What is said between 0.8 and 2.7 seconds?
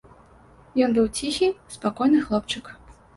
Ён быў ціхі, спакойны хлопчык.